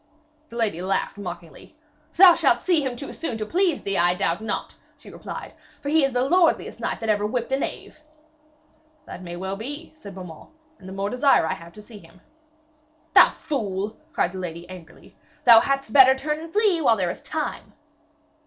The 0.49 0.55
lady 0.55 0.81
laughed 0.81 1.19
mockingly. 1.19 1.75
'Thou 2.17 2.33
shalt 2.33 2.59
see 2.59 2.81
him 2.83 2.95
too 2.95 3.13
soon 3.13 3.37
to 3.37 3.45
please 3.45 3.83
thee, 3.83 3.99
I 3.99 4.15
doubt 4.15 4.41
not,' 4.41 4.77
she 4.97 5.11
replied, 5.11 5.53
'for 5.79 5.89
he 5.89 6.03
is 6.03 6.11
the 6.11 6.23
lordliest 6.27 6.79
knight 6.79 6.99
that 7.01 7.09
ever 7.09 7.23
whipped 7.27 7.51
a 7.51 7.59
knave.' 7.59 8.01
'That 9.05 9.21
may 9.21 9.35
well 9.35 9.55
be,' 9.55 9.93
said 9.95 10.15
Beaumains, 10.15 10.49
'and 10.79 10.89
the 10.89 10.93
more 10.93 11.11
desire 11.11 11.45
I 11.45 11.53
have 11.53 11.73
to 11.73 11.83
see 11.83 11.99
him.' 11.99 12.19
'Thou 13.13 13.29
fool!' 13.29 13.97
cried 14.11 14.31
the 14.31 14.39
lady 14.39 14.67
angrily. 14.69 15.17
'Thou 15.45 15.59
hadst 15.59 15.93
better 15.93 16.15
turn 16.15 16.39
and 16.39 16.51
flee 16.51 16.81
while 16.81 16.95
there 16.97 17.11
is 17.11 17.21
time.' 17.21 17.73